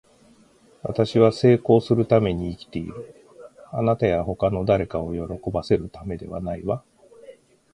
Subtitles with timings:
[0.81, 3.23] 私は成功するために生きている。
[3.71, 6.83] あなたや他の誰かを喜ばせるためではないわ。